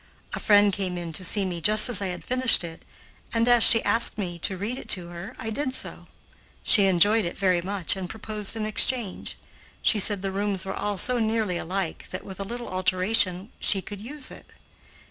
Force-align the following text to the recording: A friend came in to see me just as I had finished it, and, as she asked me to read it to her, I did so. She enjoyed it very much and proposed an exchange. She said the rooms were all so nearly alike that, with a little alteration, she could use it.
A 0.33 0.39
friend 0.39 0.73
came 0.73 0.97
in 0.97 1.13
to 1.13 1.23
see 1.23 1.45
me 1.45 1.61
just 1.61 1.87
as 1.87 2.01
I 2.01 2.07
had 2.07 2.23
finished 2.23 2.63
it, 2.63 2.81
and, 3.35 3.47
as 3.47 3.61
she 3.61 3.83
asked 3.83 4.17
me 4.17 4.39
to 4.39 4.57
read 4.57 4.79
it 4.79 4.89
to 4.97 5.09
her, 5.09 5.35
I 5.37 5.51
did 5.51 5.75
so. 5.75 6.07
She 6.63 6.85
enjoyed 6.87 7.23
it 7.23 7.37
very 7.37 7.61
much 7.61 7.95
and 7.95 8.09
proposed 8.09 8.55
an 8.55 8.65
exchange. 8.65 9.37
She 9.83 9.99
said 9.99 10.23
the 10.23 10.31
rooms 10.31 10.65
were 10.65 10.73
all 10.73 10.97
so 10.97 11.19
nearly 11.19 11.57
alike 11.59 12.07
that, 12.09 12.23
with 12.25 12.39
a 12.39 12.43
little 12.43 12.69
alteration, 12.69 13.51
she 13.59 13.79
could 13.83 14.01
use 14.01 14.31
it. 14.31 14.47